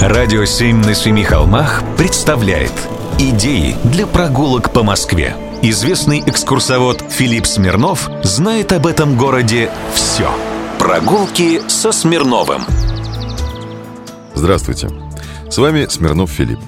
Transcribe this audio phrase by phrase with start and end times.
[0.00, 2.72] Радио «Семь на семи холмах» представляет
[3.18, 10.30] Идеи для прогулок по Москве Известный экскурсовод Филипп Смирнов знает об этом городе все
[10.78, 12.64] Прогулки со Смирновым.
[14.34, 14.90] Здравствуйте,
[15.48, 16.60] с вами Смирнов Филипп.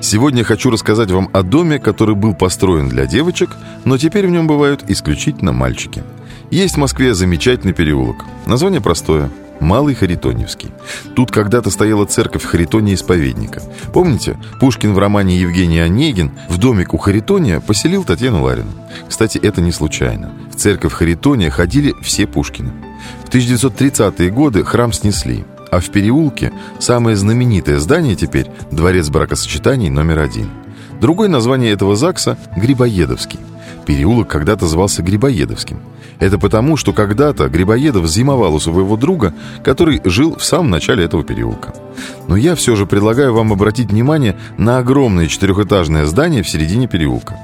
[0.00, 3.50] Сегодня хочу рассказать вам о доме, который был построен для девочек,
[3.84, 6.04] но теперь в нем бывают исключительно мальчики.
[6.52, 8.24] Есть в Москве замечательный переулок.
[8.46, 9.28] Название простое
[9.60, 10.70] Малый Харитоньевский.
[11.14, 13.62] Тут когда-то стояла церковь Харитония Исповедника.
[13.92, 18.70] Помните, Пушкин в романе Евгений Онегин в домик у Харитония поселил Татьяну Ларину.
[19.08, 20.30] Кстати, это не случайно.
[20.52, 22.72] В церковь Харитония ходили все Пушкины.
[23.24, 30.20] В 1930-е годы храм снесли, а в переулке самое знаменитое здание теперь– дворец бракосочетаний номер
[30.20, 30.50] один.
[31.00, 33.40] Другое название этого ЗАГСа– Грибоедовский.
[33.86, 35.80] Переулок когда-то звался Грибоедовским–
[36.18, 41.24] это потому, что когда-то Грибоедов зимовал у своего друга, который жил в самом начале этого
[41.24, 41.74] переулка.
[42.26, 47.36] Но я все же предлагаю вам обратить внимание на огромное четырехэтажное здание в середине переулка.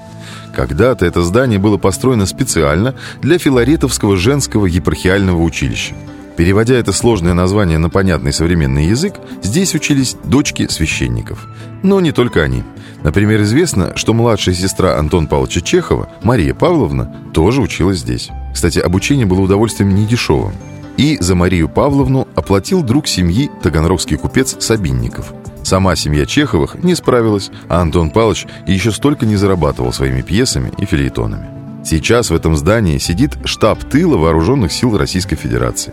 [0.55, 5.95] Когда-то это здание было построено специально для Филаретовского женского епархиального училища.
[6.37, 11.47] Переводя это сложное название на понятный современный язык, здесь учились дочки священников.
[11.83, 12.65] Но не только они.
[13.03, 18.31] Например, известно, что младшая сестра Антон Павловича Чехова, Мария Павловна, тоже училась здесь.
[18.55, 20.53] Кстати, обучение было удовольствием недешевым.
[20.97, 25.33] И за Марию Павловну оплатил друг семьи таганрогский купец Сабинников.
[25.62, 30.84] Сама семья Чеховых не справилась, а Антон Павлович еще столько не зарабатывал своими пьесами и
[30.84, 31.47] филеетонами.
[31.84, 35.92] Сейчас в этом здании сидит штаб тыла вооруженных сил Российской Федерации.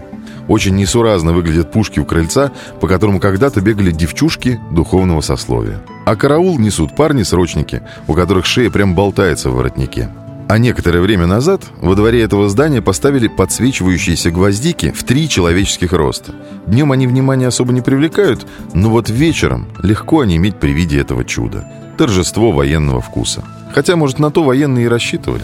[0.50, 5.80] Очень несуразно выглядят пушки у крыльца, по которому когда-то бегали девчушки духовного сословия.
[6.06, 10.10] А караул несут парни-срочники, у которых шея прям болтается в воротнике.
[10.48, 16.34] А некоторое время назад во дворе этого здания поставили подсвечивающиеся гвоздики в три человеческих роста.
[16.66, 21.24] Днем они внимания особо не привлекают, но вот вечером легко они иметь при виде этого
[21.24, 21.72] чуда.
[22.00, 23.44] Торжество военного вкуса.
[23.76, 25.44] Хотя, может, на то военные и рассчитывали.